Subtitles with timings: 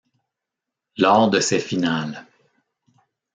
[0.97, 2.25] Lors de ces finales.